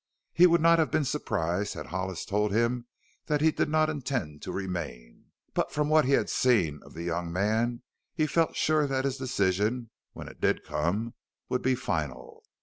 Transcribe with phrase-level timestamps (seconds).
[0.33, 2.87] He would not have been surprised had Hollis told him
[3.27, 5.25] that he did not intend to remain.
[5.53, 7.83] But from what he had seen of the young man
[8.15, 11.13] he felt sure that his decision, when it did come,
[11.49, 12.43] would be final.